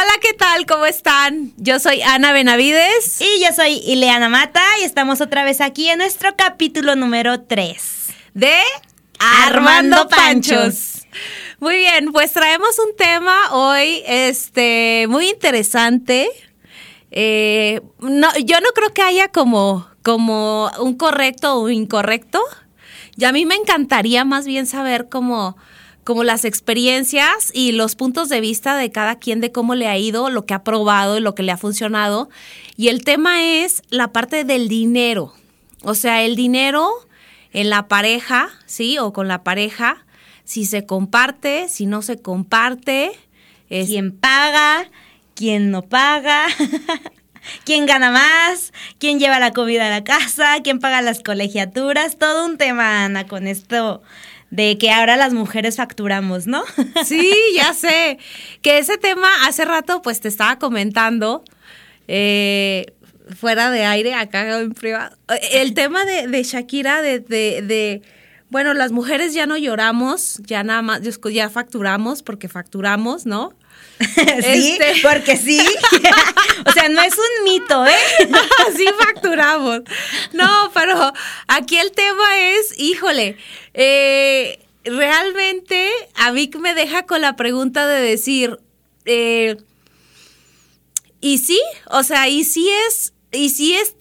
[0.00, 0.64] Hola, ¿qué tal?
[0.64, 1.52] ¿Cómo están?
[1.56, 3.20] Yo soy Ana Benavides.
[3.20, 8.06] Y yo soy Ileana Mata y estamos otra vez aquí en nuestro capítulo número 3
[8.32, 8.54] de
[9.18, 11.04] Armando Panchos.
[11.58, 16.28] Muy bien, pues traemos un tema hoy este, muy interesante.
[17.10, 22.40] Eh, no, yo no creo que haya como, como un correcto o un incorrecto.
[23.16, 25.56] Y a mí me encantaría más bien saber cómo
[26.08, 29.98] como las experiencias y los puntos de vista de cada quien de cómo le ha
[29.98, 32.30] ido, lo que ha probado y lo que le ha funcionado.
[32.78, 35.34] Y el tema es la parte del dinero.
[35.82, 36.90] O sea, el dinero
[37.52, 38.96] en la pareja, ¿sí?
[38.96, 40.06] O con la pareja,
[40.44, 43.10] si se comparte, si no se comparte.
[43.68, 44.88] ¿Quién paga?
[45.34, 46.46] ¿Quién no paga?
[47.66, 48.72] ¿Quién gana más?
[48.98, 50.56] ¿Quién lleva la comida a la casa?
[50.64, 52.16] ¿Quién paga las colegiaturas?
[52.16, 54.02] Todo un tema, Ana, con esto
[54.50, 56.64] de que ahora las mujeres facturamos, ¿no?
[57.04, 58.18] Sí, ya sé.
[58.62, 61.44] Que ese tema hace rato pues te estaba comentando.
[62.06, 62.86] Eh,
[63.36, 65.16] fuera de aire, acá en privado.
[65.52, 68.02] El tema de, Shakira, de, de,
[68.48, 73.54] bueno, las mujeres ya no lloramos, ya nada más, ya facturamos porque facturamos, ¿no?
[74.14, 75.00] sí, este.
[75.02, 75.60] porque sí.
[76.66, 77.92] o sea, no es un mito, ¿eh?
[78.76, 79.80] sí facturamos.
[80.32, 81.12] No, pero
[81.48, 83.36] aquí el tema es, híjole,
[83.74, 88.58] eh, realmente a mí me deja con la pregunta de decir,
[89.04, 89.56] eh,
[91.20, 91.60] ¿y sí?
[91.90, 93.94] O sea, ¿y sí es, y sí es,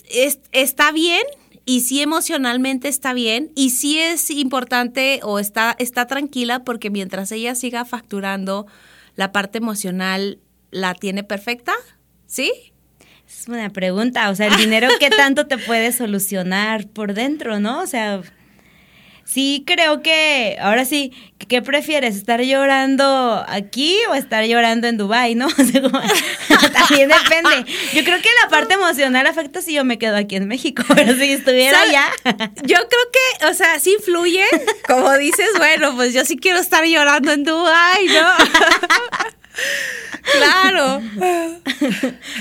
[0.52, 1.24] está bien?
[1.70, 7.30] y sí emocionalmente está bien y sí es importante o está, está tranquila porque mientras
[7.34, 8.68] ella siga facturando
[9.18, 10.40] la parte emocional
[10.72, 11.74] la tiene perfecta,
[12.28, 12.54] ¿sí?
[13.28, 17.82] Es una pregunta, o sea, el dinero qué tanto te puede solucionar por dentro, ¿no?
[17.82, 18.22] O sea,
[19.28, 21.12] sí creo que, ahora sí,
[21.50, 22.16] ¿qué prefieres?
[22.16, 25.48] ¿Estar llorando aquí o estar llorando en Dubai, no?
[26.74, 27.72] También depende.
[27.94, 31.14] Yo creo que la parte emocional afecta si yo me quedo aquí en México, pero
[31.16, 32.10] si estuviera allá.
[32.64, 34.46] Yo creo que, o sea, sí influye,
[34.88, 38.32] como dices, bueno, pues yo sí quiero estar llorando en Dubai, ¿no?
[40.32, 41.02] claro.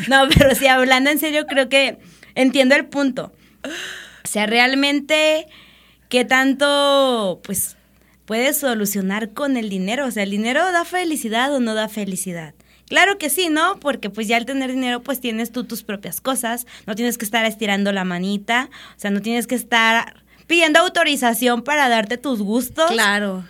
[0.09, 1.99] No, pero sí, hablando en serio, creo que
[2.37, 3.33] entiendo el punto.
[3.65, 5.49] O sea, realmente
[6.09, 7.77] qué tanto, pues,
[8.25, 10.07] puedes solucionar con el dinero.
[10.07, 12.55] O sea, ¿el dinero da felicidad o no da felicidad?
[12.89, 13.81] Claro que sí, ¿no?
[13.81, 17.25] Porque pues ya al tener dinero pues tienes tú tus propias cosas, no tienes que
[17.25, 22.41] estar estirando la manita, o sea, no tienes que estar pidiendo autorización para darte tus
[22.41, 22.91] gustos.
[22.93, 23.45] Claro.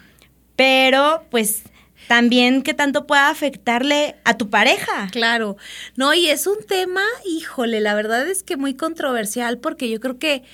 [0.56, 1.64] Pero pues
[2.08, 5.08] también qué tanto pueda afectarle a tu pareja.
[5.12, 5.58] Claro.
[5.96, 10.18] No, y es un tema, híjole, la verdad es que muy controversial porque yo creo
[10.18, 10.44] que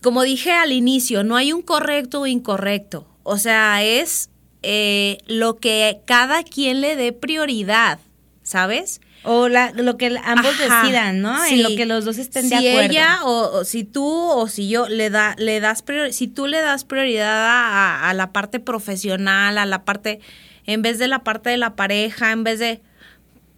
[0.00, 3.06] como dije al inicio, no hay un correcto o incorrecto.
[3.22, 4.30] O sea, es
[4.62, 7.98] eh, lo que cada quien le dé prioridad,
[8.42, 9.00] ¿sabes?
[9.24, 11.44] O lo que ambos decidan, ¿no?
[11.44, 12.80] En lo que los dos estén de acuerdo.
[12.80, 16.60] Si ella o, si tú o si yo le da le das si tú le
[16.60, 20.18] das prioridad a, a, la parte profesional, a la parte
[20.66, 22.80] en vez de la parte de la pareja, en vez de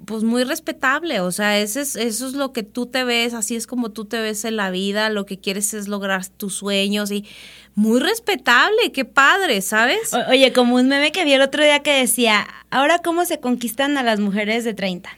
[0.06, 3.56] pues muy respetable, o sea, eso es, eso es lo que tú te ves, así
[3.56, 7.10] es como tú te ves en la vida, lo que quieres es lograr tus sueños
[7.10, 7.26] y
[7.74, 10.12] muy respetable, qué padre, ¿sabes?
[10.28, 13.98] oye, como un meme que vi el otro día que decía, ahora cómo se conquistan
[13.98, 15.10] a las mujeres de 30.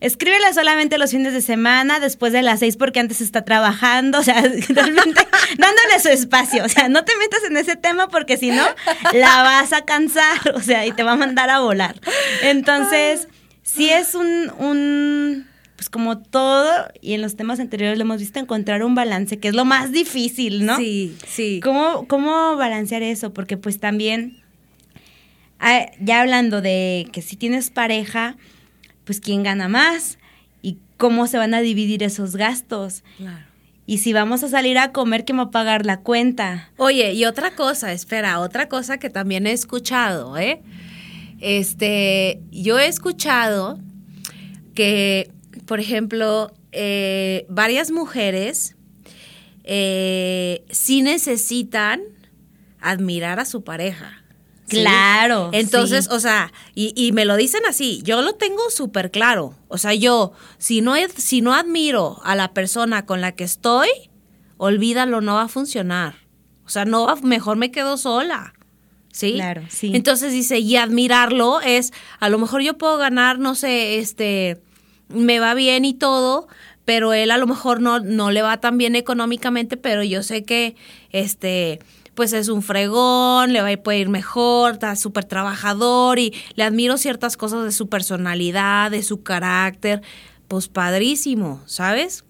[0.00, 4.22] Escríbela solamente los fines de semana, después de las seis, porque antes está trabajando, o
[4.22, 5.26] sea, realmente
[5.58, 6.64] dándole su espacio.
[6.64, 8.64] O sea, no te metas en ese tema porque si no,
[9.12, 12.00] la vas a cansar, o sea, y te va a mandar a volar.
[12.42, 13.28] Entonces
[13.74, 18.38] sí es un, un, pues como todo, y en los temas anteriores lo hemos visto,
[18.38, 20.76] encontrar un balance, que es lo más difícil, ¿no?
[20.76, 21.60] Sí, sí.
[21.62, 23.32] ¿Cómo, cómo balancear eso?
[23.32, 24.42] Porque pues también,
[25.58, 28.36] ah, ya hablando de que si tienes pareja,
[29.04, 30.18] pues quién gana más
[30.62, 33.02] y cómo se van a dividir esos gastos.
[33.16, 33.44] Claro.
[33.86, 36.70] Y si vamos a salir a comer, ¿quién va a pagar la cuenta?
[36.76, 40.62] Oye, y otra cosa, espera, otra cosa que también he escuchado, ¿eh?
[41.40, 43.78] Este, yo he escuchado
[44.74, 45.30] que,
[45.66, 48.76] por ejemplo, eh, varias mujeres
[49.64, 52.02] eh, sí necesitan
[52.80, 54.22] admirar a su pareja.
[54.68, 55.50] Claro.
[55.52, 59.56] Entonces, o sea, y, y, me lo dicen así, yo lo tengo súper claro.
[59.66, 63.88] O sea, yo, si no, si no admiro a la persona con la que estoy,
[64.58, 66.14] olvídalo, no va a funcionar.
[66.64, 68.54] O sea, no mejor me quedo sola.
[69.12, 69.34] ¿Sí?
[69.34, 69.92] Claro, sí.
[69.94, 74.60] Entonces dice, y admirarlo es, a lo mejor yo puedo ganar, no sé, este,
[75.08, 76.48] me va bien y todo,
[76.84, 80.44] pero él a lo mejor no, no le va tan bien económicamente, pero yo sé
[80.44, 80.76] que,
[81.10, 81.80] este,
[82.14, 86.64] pues es un fregón, le va a puede ir mejor, está súper trabajador y le
[86.64, 90.02] admiro ciertas cosas de su personalidad, de su carácter,
[90.48, 92.24] pues padrísimo, ¿sabes?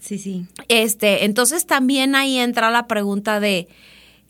[0.00, 0.46] Sí, sí.
[0.68, 3.68] Este, entonces también ahí entra la pregunta de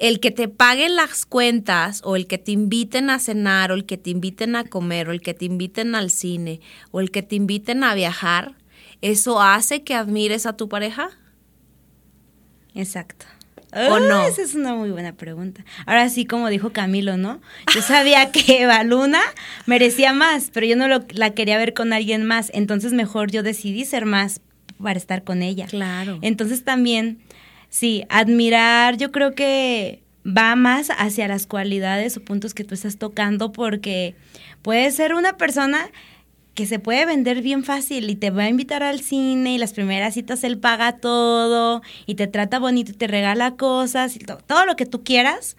[0.01, 3.85] el que te paguen las cuentas o el que te inviten a cenar o el
[3.85, 6.61] que te inviten a comer o el que te inviten al cine
[6.91, 8.55] o el que te inviten a viajar,
[9.03, 11.11] ¿eso hace que admires a tu pareja?
[12.75, 13.27] Exacto.
[13.73, 14.27] ¿O ah, no?
[14.27, 15.65] Esa es una muy buena pregunta.
[15.85, 17.41] Ahora sí, como dijo Camilo, ¿no?
[17.73, 19.21] Yo sabía que Eva Luna
[19.67, 22.51] merecía más, pero yo no la quería ver con alguien más.
[22.55, 24.41] Entonces mejor yo decidí ser más
[24.83, 25.67] para estar con ella.
[25.67, 26.19] Claro.
[26.23, 27.21] Entonces también,
[27.71, 32.99] sí, admirar, yo creo que va más hacia las cualidades o puntos que tú estás
[32.99, 34.15] tocando porque
[34.63, 35.91] puede ser una persona
[36.55, 39.73] que se puede vender bien fácil y te va a invitar al cine y las
[39.73, 44.67] primeras citas él paga todo y te trata bonito y te regala cosas y todo
[44.67, 45.57] lo que tú quieras,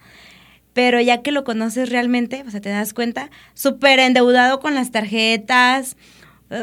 [0.74, 4.92] pero ya que lo conoces realmente, o sea, te das cuenta, súper endeudado con las
[4.92, 5.96] tarjetas,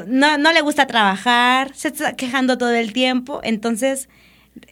[0.08, 4.08] no, no le gusta trabajar, se está quejando todo el tiempo, entonces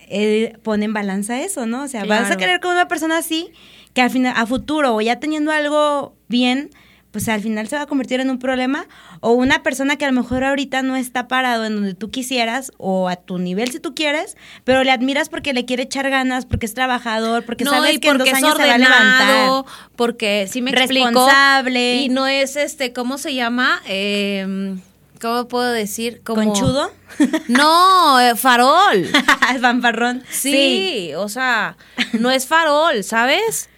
[0.07, 1.83] él pone en balanza eso, ¿no?
[1.83, 3.51] O sea, vas a querer con una persona así
[3.93, 6.69] que al final, a futuro o ya teniendo algo bien,
[7.11, 8.85] pues al final se va a convertir en un problema
[9.21, 12.71] o una persona que a lo mejor ahorita no está parado en donde tú quisieras
[12.77, 16.45] o a tu nivel si tú quieres, pero le admiras porque le quiere echar ganas,
[16.45, 19.65] porque es trabajador, porque sabes que en dos años se va a levantar.
[19.95, 23.81] Porque sí me responsable y no es este, ¿cómo se llama?
[23.87, 24.77] Eh,
[25.19, 26.21] ¿Cómo puedo decir?
[26.23, 26.43] Como...
[26.43, 26.91] ¿Conchudo?
[27.47, 29.05] No, eh, farol.
[29.61, 30.23] Fanfarrón.
[30.29, 31.77] Sí, sí, o sea,
[32.13, 33.69] no es farol, ¿sabes?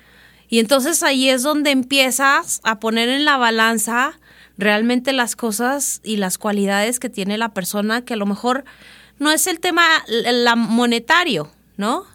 [0.49, 4.19] Y entonces ahí es donde empiezas a poner en la balanza
[4.57, 8.65] realmente las cosas y las cualidades que tiene la persona, que a lo mejor
[9.19, 12.05] no es el tema la monetario, ¿no?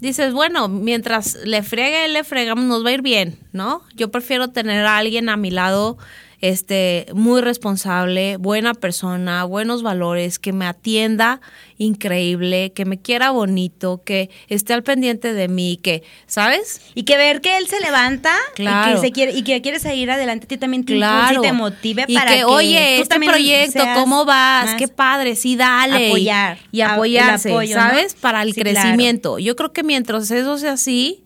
[0.00, 3.82] Dices, bueno, mientras le friegue, le fregamos, nos va a ir bien, ¿no?
[3.94, 5.98] Yo prefiero tener a alguien a mi lado
[6.40, 11.40] este, muy responsable, buena persona, buenos valores, que me atienda
[11.78, 16.80] increíble, que me quiera bonito, que esté al pendiente de mí, que, ¿sabes?
[16.94, 20.10] Y que ver que él se levanta y que se quiere y que quiere seguir
[20.10, 21.40] adelante, a ti también te claro.
[21.40, 24.74] y te motive para que, oye, este proyecto, ¿cómo vas?
[24.74, 26.08] Qué padre, sí, dale.
[26.08, 26.58] Apoyar.
[26.70, 28.14] Y, apoyarse, ¿sabes?
[28.14, 29.38] Para el crecimiento.
[29.38, 31.24] Yo creo que mientras eso sea así,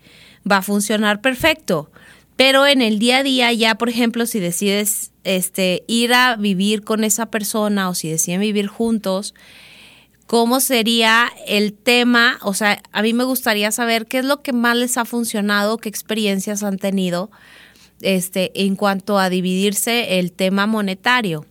[0.50, 1.91] va a funcionar perfecto.
[2.37, 6.82] Pero en el día a día ya, por ejemplo, si decides este, ir a vivir
[6.82, 9.34] con esa persona o si deciden vivir juntos,
[10.26, 12.38] ¿cómo sería el tema?
[12.43, 15.76] O sea, a mí me gustaría saber qué es lo que más les ha funcionado,
[15.76, 17.31] qué experiencias han tenido
[18.00, 21.46] este, en cuanto a dividirse el tema monetario,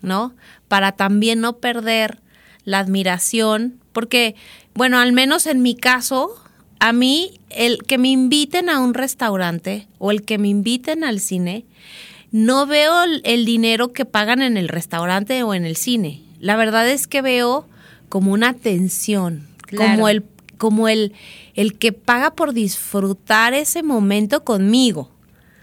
[0.00, 0.34] ¿no?
[0.68, 2.20] Para también no perder
[2.64, 4.34] la admiración, porque,
[4.74, 6.34] bueno, al menos en mi caso,
[6.82, 11.20] a mí el que me inviten a un restaurante o el que me inviten al
[11.20, 11.64] cine,
[12.32, 16.24] no veo el dinero que pagan en el restaurante o en el cine.
[16.40, 17.68] La verdad es que veo
[18.08, 19.46] como una atención,
[19.76, 20.24] como el
[20.58, 21.12] como el,
[21.54, 25.08] el que paga por disfrutar ese momento conmigo.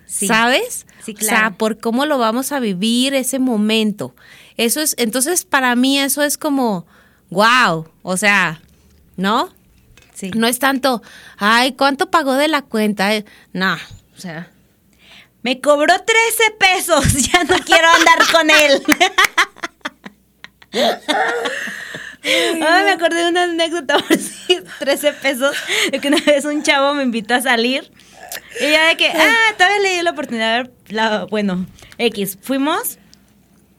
[0.05, 0.85] ¿Sabes?
[1.03, 1.35] Sí, claro.
[1.35, 4.15] O sea, por cómo lo vamos a vivir ese momento.
[4.55, 6.85] Eso es, entonces para mí eso es como,
[7.29, 8.61] wow, o sea,
[9.17, 9.49] ¿no?
[10.35, 11.01] No es tanto,
[11.37, 13.13] ay, ¿cuánto pagó de la cuenta?
[13.15, 14.49] Eh, no, o sea.
[15.41, 18.83] Me cobró 13 pesos, ya no quiero andar con él.
[22.21, 25.55] Ay, me acordé de una anécdota por si 13 pesos,
[25.91, 27.91] de que una vez un chavo me invitó a salir.
[28.59, 31.65] Y ya de que, ah, todavía le di la oportunidad, la, bueno,
[31.97, 32.98] X, fuimos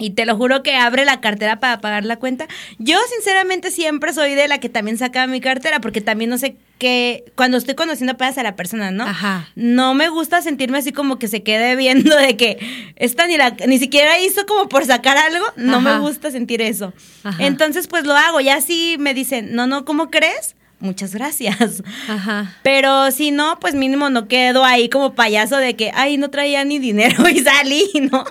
[0.01, 2.49] y te lo juro que abre la cartera para pagar la cuenta.
[2.79, 6.57] Yo sinceramente siempre soy de la que también saca mi cartera porque también no sé
[6.79, 9.05] qué, cuando estoy conociendo apenas a la persona, ¿no?
[9.05, 9.49] Ajá.
[9.55, 12.59] No me gusta sentirme así como que se quede viendo de que
[12.97, 15.45] esta ni, la, ni siquiera hizo como por sacar algo.
[15.57, 16.93] No me gusta sentir eso.
[17.39, 18.41] Entonces pues lo hago.
[18.41, 20.57] Ya si me dicen, no, no, ¿cómo crees?
[20.81, 21.83] muchas gracias.
[22.09, 22.57] Ajá.
[22.63, 26.65] Pero si no, pues mínimo no quedo ahí como payaso de que, ay, no traía
[26.65, 28.25] ni dinero y salí, ¿no?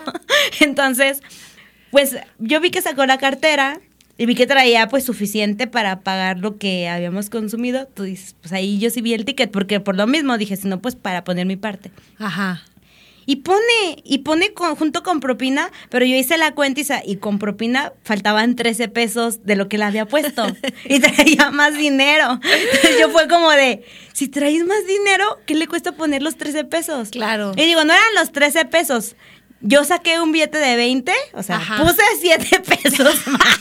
[0.59, 1.21] Entonces,
[1.91, 3.79] pues yo vi que sacó la cartera
[4.19, 7.87] y vi que traía pues suficiente para pagar lo que habíamos consumido.
[7.87, 10.67] Tú dices, pues ahí yo sí vi el ticket, porque por lo mismo dije, si
[10.67, 11.89] no, pues para poner mi parte.
[12.17, 12.61] Ajá.
[13.25, 17.39] Y pone, y pone junto con propina, pero yo hice la cuenta y, y, con
[17.39, 20.47] propina faltaban 13 pesos de lo que le había puesto.
[20.85, 22.41] y traía más dinero.
[22.43, 26.65] Entonces yo fue como de, si traes más dinero, ¿qué le cuesta poner los 13
[26.65, 27.11] pesos?
[27.11, 27.53] Claro.
[27.55, 29.15] Y digo, no eran los 13 pesos
[29.61, 33.59] yo saqué un billete de 20, o sea, puse 7 pesos más.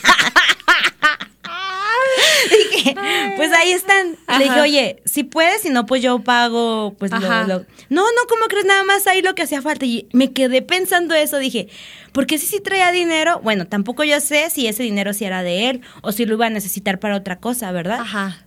[2.71, 2.95] Dije,
[3.35, 4.15] Pues ahí están.
[4.37, 7.43] Le dije, oye, si puedes, si no, pues yo pago, pues lo, Ajá.
[7.47, 8.65] lo- No, no, ¿cómo crees?
[8.65, 9.85] Nada más ahí lo que hacía falta.
[9.85, 11.67] Y me quedé pensando eso, dije,
[12.13, 15.69] porque si sí traía dinero, bueno, tampoco yo sé si ese dinero sí era de
[15.69, 17.99] él o si lo iba a necesitar para otra cosa, ¿verdad?
[18.01, 18.45] Ajá.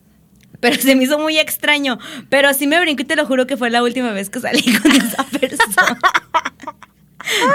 [0.61, 1.99] Pero se me hizo muy extraño.
[2.29, 4.63] Pero sí me brinco y te lo juro que fue la última vez que salí
[4.79, 5.99] con esa persona.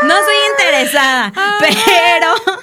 [0.04, 2.58] No soy interesada, pero,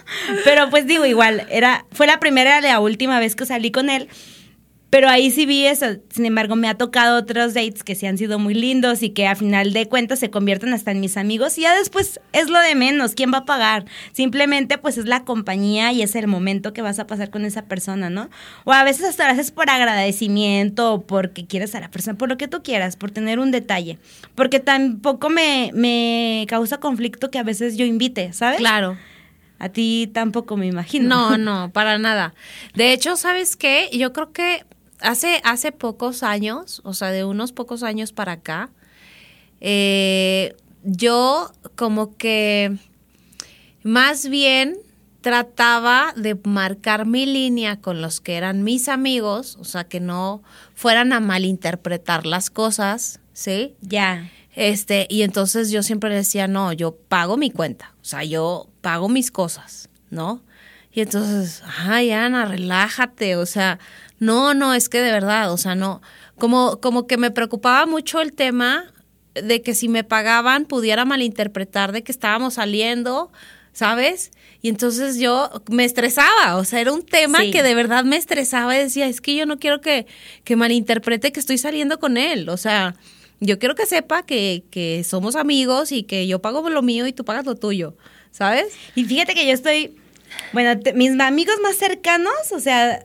[0.44, 3.90] pero pues digo igual, era, fue la primera y la última vez que salí con
[3.90, 4.08] él.
[4.90, 5.86] Pero ahí sí vi eso.
[6.10, 9.26] Sin embargo, me ha tocado otros dates que sí han sido muy lindos y que
[9.26, 11.58] a final de cuentas se convierten hasta en mis amigos.
[11.58, 13.14] Y ya después es lo de menos.
[13.14, 13.86] ¿Quién va a pagar?
[14.12, 17.62] Simplemente pues es la compañía y es el momento que vas a pasar con esa
[17.64, 18.30] persona, ¿no?
[18.62, 22.28] O a veces hasta lo haces por agradecimiento o porque quieres a la persona, por
[22.28, 23.98] lo que tú quieras, por tener un detalle.
[24.36, 28.58] Porque tampoco me, me causa conflicto que a veces yo invite, ¿sabes?
[28.58, 28.96] Claro.
[29.58, 31.30] A ti tampoco me imagino.
[31.30, 32.34] No, no, para nada.
[32.74, 33.88] De hecho, ¿sabes qué?
[33.92, 34.64] Yo creo que
[35.04, 38.70] hace, hace pocos años, o sea, de unos pocos años para acá,
[39.60, 42.76] eh, yo como que
[43.82, 44.76] más bien
[45.20, 50.42] trataba de marcar mi línea con los que eran mis amigos, o sea, que no
[50.74, 53.74] fueran a malinterpretar las cosas, ¿sí?
[53.80, 54.30] Ya.
[54.54, 59.08] Este, y entonces yo siempre decía, no, yo pago mi cuenta, o sea, yo pago
[59.08, 60.42] mis cosas, ¿no?
[60.92, 63.80] Y entonces, ay, Ana, relájate, o sea,
[64.18, 66.00] no, no, es que de verdad, o sea, no,
[66.38, 68.92] como, como que me preocupaba mucho el tema
[69.34, 73.32] de que si me pagaban pudiera malinterpretar de que estábamos saliendo,
[73.72, 74.30] ¿sabes?
[74.62, 77.50] Y entonces yo me estresaba, o sea, era un tema Sí.
[77.50, 80.06] que de verdad me estresaba y decía, es que yo no quiero que,
[80.44, 82.94] que malinterprete que estoy saliendo con él, o sea,
[83.40, 87.12] yo quiero que sepa que, que somos amigos y que yo pago lo mío y
[87.12, 87.96] tú pagas lo tuyo,
[88.30, 88.66] ¿sabes?
[88.94, 89.96] Y fíjate que yo estoy,
[90.52, 93.04] bueno, te- mis amigos más cercanos, o sea,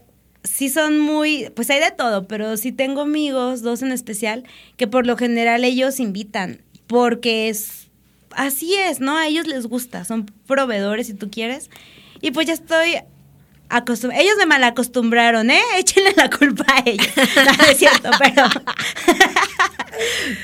[0.49, 4.43] sí son muy, pues hay de todo, pero sí tengo amigos, dos en especial,
[4.77, 7.87] que por lo general ellos invitan, porque es,
[8.31, 9.17] así es, ¿no?
[9.17, 11.69] A ellos les gusta, son proveedores si tú quieres,
[12.21, 12.97] y pues ya estoy
[13.69, 15.61] acostumbrada, ellos me malacostumbraron, ¿eh?
[15.77, 18.47] Échenle la culpa a ellos, no, es cierto, pero...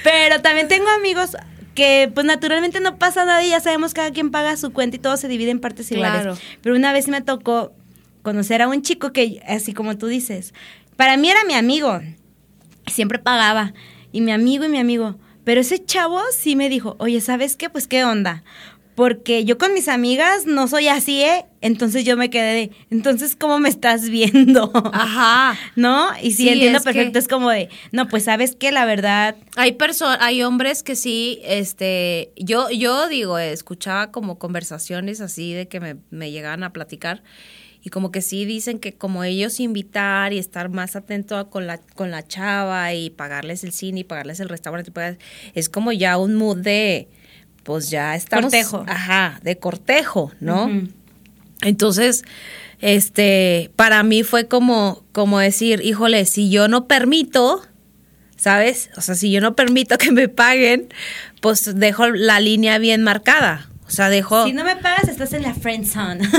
[0.03, 1.37] Pero también tengo amigos
[1.75, 4.99] que pues naturalmente no pasa nada y ya sabemos cada quien paga su cuenta y
[4.99, 6.21] todo se divide en partes iguales.
[6.21, 6.37] Claro.
[6.61, 7.73] Pero una vez me tocó
[8.25, 10.53] conocer a un chico que, así como tú dices,
[10.97, 12.01] para mí era mi amigo,
[12.87, 13.73] siempre pagaba,
[14.11, 15.15] y mi amigo y mi amigo.
[15.43, 17.69] Pero ese chavo sí me dijo, oye, ¿sabes qué?
[17.69, 18.43] Pues qué onda.
[18.95, 21.45] Porque yo con mis amigas no soy así, ¿eh?
[21.61, 24.71] Entonces yo me quedé de, entonces, ¿cómo me estás viendo?
[24.93, 25.55] Ajá.
[25.75, 26.07] ¿No?
[26.19, 28.85] Y sí, Sí, entiendo es perfecto, que- es como de, no, pues sabes que la
[28.85, 35.21] verdad, Hay personas, hay hombres que sí, este, yo, yo digo, eh, escuchaba como conversaciones
[35.21, 37.21] así de que me, me llegaban a platicar
[37.85, 41.67] y como que sí dicen que como ellos invitar y estar más atento a- con
[41.67, 45.19] la, con la chava y pagarles el cine y pagarles el restaurante, pagar-
[45.53, 47.07] es como ya un mood de,
[47.63, 48.45] pues ya estamos.
[48.51, 48.83] Cortejo.
[48.87, 50.67] Ajá, de cortejo, ¿no?
[51.61, 52.23] Entonces,
[52.81, 57.61] este, para mí fue como, como decir, híjole, si yo no permito,
[58.35, 58.89] ¿sabes?
[58.97, 60.89] O sea, si yo no permito que me paguen,
[61.41, 63.69] pues dejo la línea bien marcada.
[63.87, 64.45] O sea, dejo...
[64.45, 66.27] Si no me pagas, estás en la friend zone.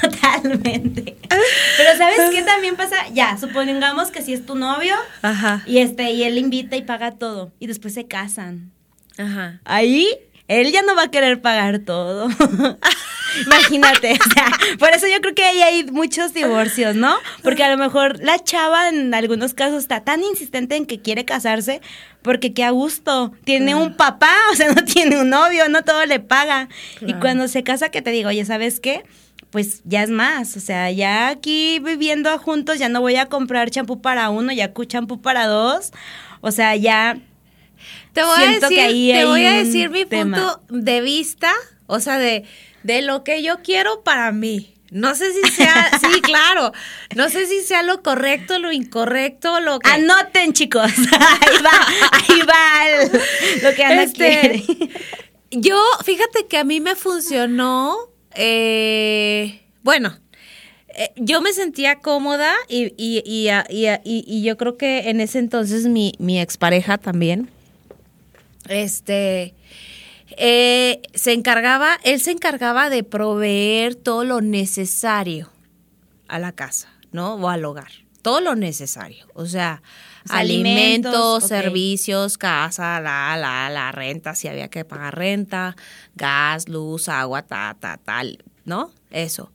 [0.00, 1.16] Totalmente.
[1.28, 2.96] Pero ¿sabes qué también pasa?
[3.12, 7.12] Ya, supongamos que si es tu novio Ajá, y este y él invita y paga
[7.12, 8.70] todo y después se casan.
[9.18, 9.60] ajá.
[9.64, 10.08] Ahí
[10.48, 12.28] él ya no va a querer pagar todo.
[13.46, 14.46] Imagínate, o sea,
[14.78, 17.16] por eso yo creo que ahí hay muchos divorcios, ¿no?
[17.42, 21.24] Porque a lo mejor la chava en algunos casos está tan insistente en que quiere
[21.24, 21.80] casarse
[22.22, 26.06] porque qué a gusto, tiene un papá, o sea, no tiene un novio, no todo
[26.06, 26.68] le paga.
[27.02, 29.04] Y cuando se casa que te digo, oye, ¿sabes qué?
[29.50, 33.70] Pues ya es más, o sea, ya aquí viviendo juntos ya no voy a comprar
[33.70, 35.92] champú para uno, ya champú para dos.
[36.40, 37.18] O sea, ya
[38.12, 40.36] Te voy Siento a decir, te voy a decir mi tema.
[40.36, 41.52] punto de vista,
[41.86, 42.44] o sea, de,
[42.84, 44.70] de lo que yo quiero para mí.
[44.90, 46.72] No sé si sea, sí, claro.
[47.16, 49.90] No sé si sea lo correcto, lo incorrecto, lo que.
[49.90, 50.92] Anoten, chicos.
[51.12, 54.64] Ahí va, ahí va el- lo que Ana Este, quiere.
[55.50, 57.96] Yo, fíjate que a mí me funcionó,
[58.34, 60.16] eh, bueno,
[60.88, 65.86] eh, yo me sentía cómoda y, y, y- y yo creo que en ese entonces
[65.86, 67.50] mi, mi expareja también,
[68.68, 69.54] este,
[70.38, 75.50] eh, se encargaba, él se encargaba de proveer todo lo necesario
[76.28, 77.34] a la casa, ¿no?
[77.34, 77.90] O al hogar,
[78.22, 79.82] todo lo necesario, o sea,
[80.24, 85.76] O sea, alimentos, servicios, casa, la, la, la renta, si había que pagar renta,
[86.14, 88.90] gas, luz, agua, ta, ta, tal, ¿no?
[89.10, 89.52] Eso.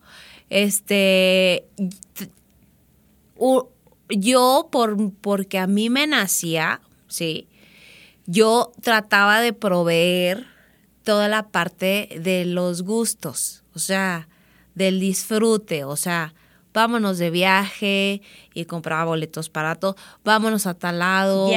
[0.49, 1.65] Este,
[4.09, 7.47] yo, por, porque a mí me nacía, ¿sí?
[8.25, 10.45] Yo trataba de proveer
[11.09, 14.27] toda la parte de los gustos, o sea,
[14.75, 16.35] del disfrute, o sea,
[16.71, 18.21] vámonos de viaje
[18.53, 21.49] y compraba boletos para todo, vámonos a tal lado,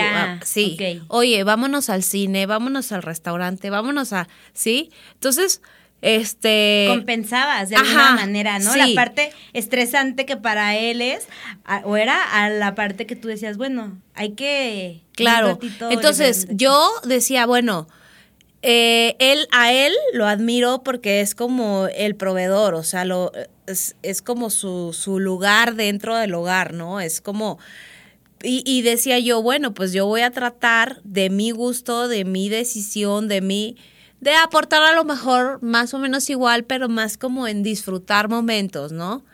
[0.42, 0.78] sí,
[1.09, 4.90] oye, vámonos al cine, vámonos al restaurante, vámonos a, ¿sí?
[5.12, 5.61] Entonces,
[6.00, 6.87] este...
[6.88, 8.73] compensabas de alguna Ajá, manera, ¿no?
[8.73, 8.78] sí.
[8.78, 11.26] La parte estresante que para él es,
[11.85, 15.02] o era a la parte que tú decías, bueno, hay que...
[15.14, 15.59] Claro.
[15.90, 17.87] Entonces, yo decía, bueno,
[18.62, 23.33] eh, él, a él lo admiro porque es como el proveedor, o sea, lo,
[23.66, 27.00] es, es como su, su lugar dentro del hogar, ¿no?
[27.00, 27.59] Es como...
[28.45, 32.49] Y, y decía yo, bueno, pues yo voy a tratar de mi gusto, de mi
[32.49, 33.76] decisión, de mi...
[34.21, 38.90] de aportar a lo mejor más o menos igual, pero más como en disfrutar momentos,
[38.90, 39.25] ¿no?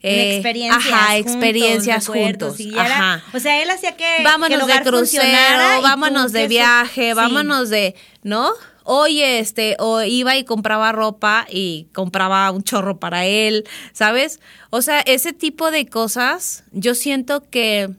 [0.00, 2.60] Eh, experiencias Ajá, experiencias juntos.
[2.60, 6.30] y ya era- ajá o sea, él hacía que, que el vámonos de crucero, vámonos
[6.32, 7.14] de viaje, sí.
[7.14, 8.52] vámonos de, ¿no?
[8.90, 14.40] Oye, este, o iba y compraba ropa y compraba un chorro para él, ¿sabes?
[14.70, 17.90] O sea, ese tipo de cosas, yo siento que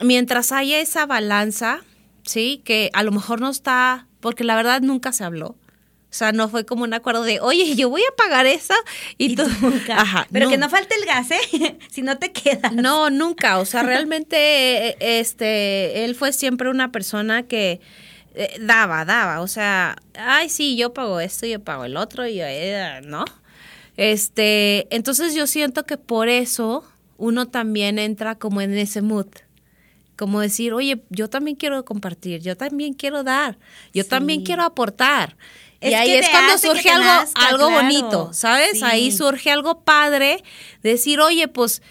[0.00, 1.80] mientras haya esa balanza,
[2.22, 2.62] ¿sí?
[2.64, 5.48] Que a lo mejor no está, porque la verdad nunca se habló.
[5.48, 8.72] O sea, no fue como un acuerdo de, oye, yo voy a pagar eso
[9.18, 9.42] y, Y tú.
[9.60, 10.00] nunca.
[10.00, 10.70] Ajá, Pero que no.
[10.70, 11.76] falte el gas, ¿eh?
[11.90, 12.72] si no te quedas.
[12.72, 13.58] No, nunca.
[13.58, 17.80] O sea, realmente, este, él fue siempre una persona que
[18.36, 19.40] eh, daba, daba.
[19.40, 23.24] O sea, ay, sí, yo pago esto, yo pago el otro, y eh, ¿no?
[23.96, 26.84] Este, entonces yo siento que por eso
[27.16, 29.26] uno también entra como en ese mood.
[30.16, 33.58] Como decir, oye, yo también quiero compartir, yo también quiero dar,
[33.92, 34.08] yo Sí.
[34.08, 35.36] también quiero aportar.
[35.80, 37.82] Es y ahí es cuando surge algo, nazca, algo claro.
[37.82, 38.78] bonito, ¿sabes?
[38.78, 38.80] Sí.
[38.82, 40.42] Ahí surge algo padre,
[40.82, 41.82] decir, oye, pues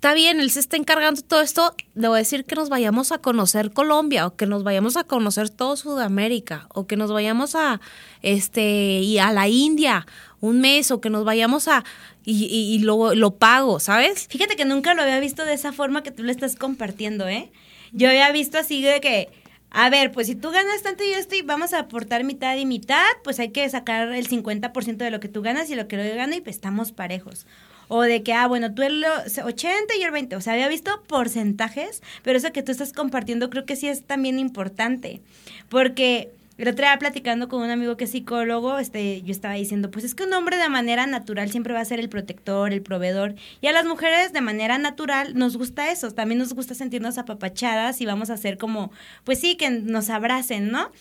[0.00, 2.70] está bien, él se está encargando de todo esto, le voy a decir que nos
[2.70, 7.12] vayamos a conocer Colombia, o que nos vayamos a conocer todo Sudamérica, o que nos
[7.12, 7.82] vayamos a
[8.22, 8.62] este
[9.00, 10.06] y a la India
[10.40, 11.84] un mes, o que nos vayamos a
[12.24, 14.26] y, lo, pago, ¿sabes?
[14.28, 17.52] Fíjate que nunca lo había visto de esa forma que tú lo estás compartiendo, ¿eh?
[17.92, 19.28] Yo había visto así de que,
[19.70, 22.64] a ver, pues si tú ganas tanto y esto y vamos a aportar mitad y
[22.64, 25.98] mitad, pues hay que sacar el 50% de lo que tú ganas y lo que
[25.98, 27.44] yo gano y pues estamos parejos.
[27.92, 30.36] O de que, ah, bueno, tú el 80 y el 20.
[30.36, 34.04] O sea, había visto porcentajes, pero eso que tú estás compartiendo creo que sí es
[34.04, 35.20] también importante.
[35.68, 39.90] Porque el otro día platicando con un amigo que es psicólogo, este, yo estaba diciendo,
[39.90, 42.80] pues es que un hombre de manera natural siempre va a ser el protector, el
[42.80, 47.18] proveedor, y a las mujeres de manera natural nos gusta eso, también nos gusta sentirnos
[47.18, 48.92] apapachadas y vamos a hacer como,
[49.24, 50.92] pues sí, que nos abracen, ¿no?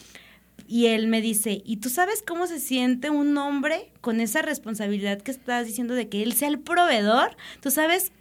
[0.67, 5.21] Y él me dice, ¿y tú sabes cómo se siente un hombre con esa responsabilidad
[5.21, 7.35] que estás diciendo de que él sea el proveedor?
[7.61, 8.11] ¿Tú sabes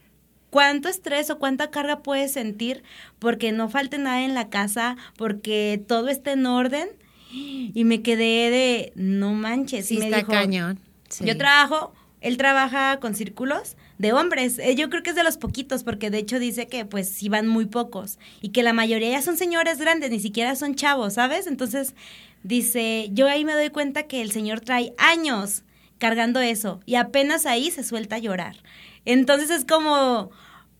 [0.51, 2.83] cuánto estrés o cuánta carga puedes sentir
[3.19, 6.89] porque no falte nada en la casa, porque todo esté en orden?
[7.31, 9.91] Y me quedé de, no manches.
[9.91, 10.79] y me está dijo, cañón.
[11.11, 11.25] Sí.
[11.27, 14.59] yo trabajo, él trabaja con círculos de hombres.
[14.59, 17.29] Eh, Yo creo que es de los poquitos, porque de hecho dice que pues sí
[17.29, 21.15] van muy pocos y que la mayoría ya son señores grandes, ni siquiera son chavos,
[21.15, 21.47] ¿sabes?
[21.47, 21.95] Entonces
[22.43, 25.63] dice, yo ahí me doy cuenta que el señor trae años
[25.99, 28.57] cargando eso y apenas ahí se suelta a llorar.
[29.05, 30.31] Entonces es como,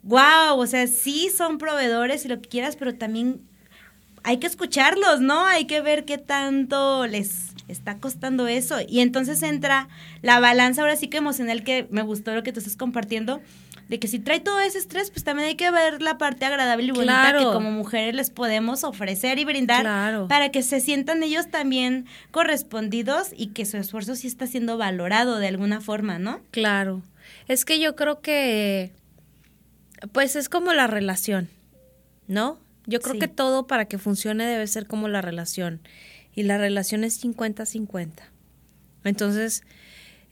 [0.03, 3.43] wow, o sea, sí son proveedores y lo que quieras, pero también
[4.23, 5.47] hay que escucharlos, ¿no?
[5.47, 8.77] Hay que ver qué tanto les está costando eso.
[8.87, 9.89] Y entonces entra
[10.23, 13.41] la balanza ahora sí que emocional que me gustó lo que tú estás compartiendo,
[13.89, 16.85] de que si trae todo ese estrés, pues también hay que ver la parte agradable
[16.85, 17.39] y bonita Claro.
[17.39, 20.29] que como mujeres les podemos ofrecer y brindar Claro.
[20.29, 25.39] para que se sientan ellos también correspondidos y que su esfuerzo sí está siendo valorado
[25.39, 26.41] de alguna forma, ¿no?
[26.51, 27.03] Claro.
[27.47, 28.93] Es que yo creo que,
[30.13, 31.49] pues es como la relación,
[32.27, 32.59] ¿no?
[32.87, 33.21] Yo creo Sí.
[33.21, 35.81] que todo para que funcione debe ser como la relación.
[36.35, 38.25] Y la relación es 50-50.
[39.05, 39.63] Entonces,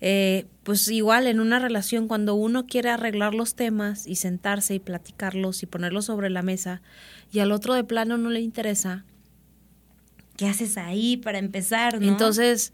[0.01, 4.79] eh, pues igual en una relación, cuando uno quiere arreglar los temas y sentarse y
[4.79, 6.83] platicarlos y ponerlos sobre la mesa,
[7.33, 9.05] y al otro de plano no le interesa,
[10.37, 12.07] ¿Qué haces ahí para empezar, no?
[12.09, 12.73] entonces,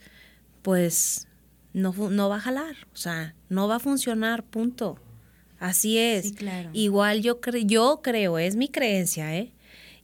[0.63, 1.29] pues
[1.73, 4.99] no, no va a jalar, o sea, no va a funcionar, punto.
[5.61, 6.25] Así es.
[6.25, 6.71] Sí, claro.
[6.73, 9.53] Igual yo, cre- yo creo, es mi creencia, ¿eh?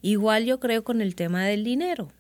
[0.02, 2.12] Igual yo creo con el tema del dinero,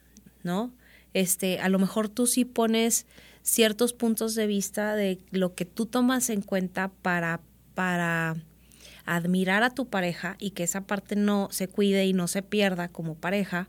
[0.42, 0.72] ¿no?
[1.14, 3.06] Este, a lo mejor tú sí pones
[3.48, 7.40] ciertos puntos de vista de lo que tú tomas en cuenta para,
[7.74, 8.36] para
[9.06, 12.88] admirar a tu pareja y que esa parte no se cuide y no se pierda
[12.88, 13.68] como pareja,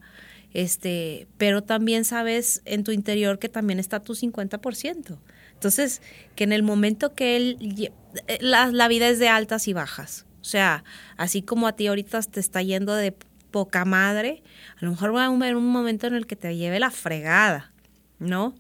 [0.54, 5.18] este, pero también sabes en tu interior que también está tu 50%.
[5.54, 6.02] Entonces,
[6.36, 7.92] que en el momento que él,
[8.28, 10.26] eh, la, la vida es de altas y bajas.
[10.42, 10.84] O sea,
[11.18, 13.14] así como a ti ahorita te está yendo de
[13.52, 14.44] poca madre,
[14.82, 17.72] a lo mejor va a haber un momento en el que te lleve la fregada,
[18.20, 18.56] ¿no?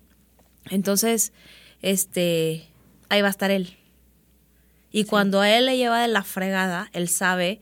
[0.70, 1.34] Entonces,
[1.82, 2.68] este,
[3.10, 3.78] ahí va a estar él.
[4.92, 7.60] Y cuando a él le lleva de la fregada, él sabe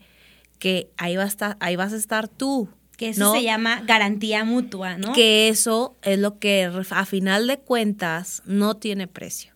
[0.58, 2.68] que ahí, va a estar, ahí vas a estar tú.
[2.96, 5.12] Que eso se llama garantía mutua, ¿no?
[5.12, 9.52] Que eso es lo que a final de cuentas no tiene precio.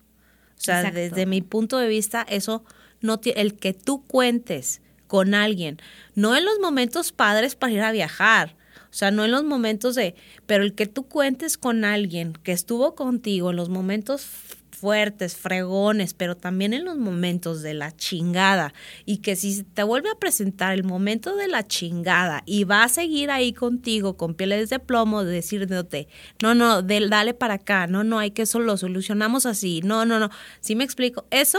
[0.57, 2.63] O sea, desde mi punto de vista, eso
[3.01, 5.77] no tiene, el que tú cuentes con alguien,
[6.15, 8.55] no en los momentos padres para ir a viajar,
[8.93, 10.13] o sea, no en los momentos de,
[10.45, 14.27] pero el que tú cuentes con alguien que estuvo contigo en los momentos
[14.69, 18.71] fuertes, fregones, pero también en los momentos de la chingada.
[19.03, 22.89] Y que si te vuelve a presentar el momento de la chingada y va a
[22.89, 26.07] seguir ahí contigo con pieles de plomo, de decirte,
[26.43, 30.19] no, no, dale para acá, no, no, hay que eso lo solucionamos así, no, no,
[30.19, 30.29] no.
[30.61, 31.57] Si me explico, eso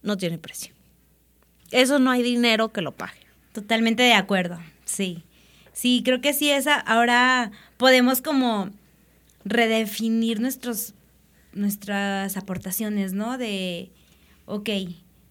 [0.00, 0.72] no tiene precio.
[1.72, 3.20] Eso no hay dinero que lo pague.
[3.52, 5.24] Totalmente de acuerdo, sí.
[5.74, 8.70] Sí, creo que sí, esa, ahora podemos como
[9.44, 10.94] redefinir nuestros
[11.52, 13.38] nuestras aportaciones, ¿no?
[13.38, 13.90] De,
[14.46, 14.68] ok,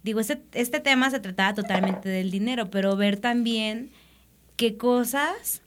[0.03, 3.91] digo, este, este tema se trataba totalmente del dinero, pero ver también
[4.55, 5.61] qué cosas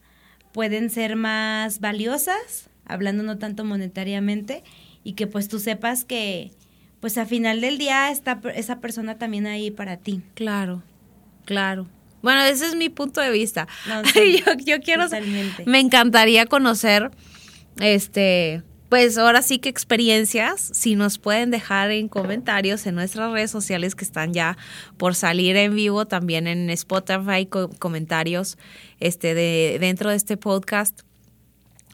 [0.53, 4.62] pueden ser más valiosas, hablando no tanto monetariamente,
[5.05, 6.53] y que pues tú sepas que
[7.01, 10.23] pues a final del día está esa persona también ahí para ti.
[10.35, 10.83] Claro,
[11.45, 11.87] claro.
[12.23, 13.67] Bueno, ese es mi punto de vista.
[14.15, 15.07] yo, yo quiero,
[15.67, 17.11] me encantaría conocer,
[17.79, 23.51] este, pues ahora sí que experiencias, si nos pueden dejar en comentarios en nuestras redes
[23.51, 24.57] sociales que están ya
[24.97, 27.49] por salir en vivo, también en Spotify,
[27.79, 28.59] comentarios
[29.01, 31.01] este, de, dentro de este podcast.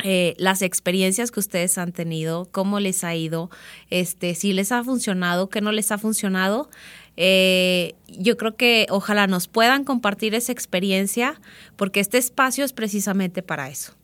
[0.04, 3.50] Eh, las experiencias que ustedes han tenido, cómo les ha ido,
[3.88, 6.68] este, si les ha funcionado, qué no les ha funcionado.
[7.16, 11.40] Eh, yo creo que ojalá nos puedan compartir esa experiencia,
[11.76, 13.94] porque este espacio es precisamente para eso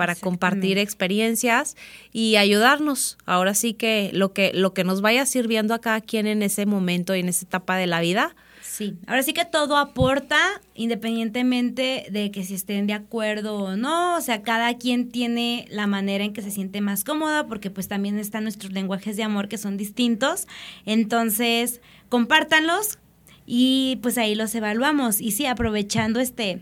[0.00, 1.76] para compartir experiencias
[2.10, 3.18] y ayudarnos.
[3.26, 6.64] Ahora sí que lo que lo que nos vaya sirviendo a cada quien en ese
[6.64, 8.34] momento y en esa etapa de la vida.
[8.62, 10.38] Sí, ahora sí que todo aporta
[10.74, 15.86] independientemente de que si estén de acuerdo o no, o sea, cada quien tiene la
[15.86, 19.48] manera en que se siente más cómoda porque pues también están nuestros lenguajes de amor
[19.48, 20.46] que son distintos.
[20.86, 22.98] Entonces, compártanlos
[23.46, 26.60] y pues ahí los evaluamos y sí, aprovechando este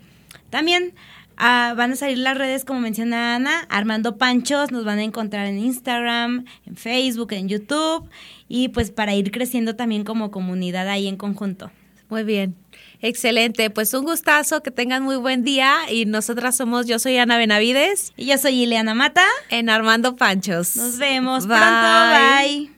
[0.51, 0.95] también
[1.41, 5.47] Ah, van a salir las redes, como menciona Ana, Armando Panchos, nos van a encontrar
[5.47, 8.09] en Instagram, en Facebook, en YouTube,
[8.49, 11.71] y pues para ir creciendo también como comunidad ahí en conjunto.
[12.09, 12.57] Muy bien.
[13.01, 17.39] Excelente, pues un gustazo, que tengan muy buen día y nosotras somos, yo soy Ana
[17.39, 18.13] Benavides.
[18.17, 19.25] Y yo soy Ileana Mata.
[19.49, 20.75] En Armando Panchos.
[20.75, 22.78] Nos vemos pronto, bye.